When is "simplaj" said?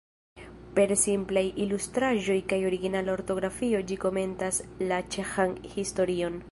1.01-1.43